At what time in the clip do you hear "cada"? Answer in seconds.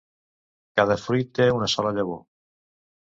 0.79-0.97